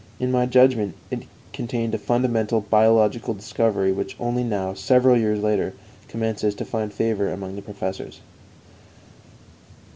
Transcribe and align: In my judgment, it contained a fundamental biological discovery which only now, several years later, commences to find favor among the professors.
In 0.19 0.31
my 0.31 0.47
judgment, 0.47 0.95
it 1.11 1.27
contained 1.53 1.93
a 1.93 1.99
fundamental 1.99 2.61
biological 2.61 3.35
discovery 3.35 3.91
which 3.91 4.15
only 4.19 4.43
now, 4.43 4.73
several 4.73 5.15
years 5.15 5.43
later, 5.43 5.75
commences 6.07 6.55
to 6.55 6.65
find 6.65 6.91
favor 6.91 7.31
among 7.31 7.55
the 7.55 7.61
professors. 7.61 8.19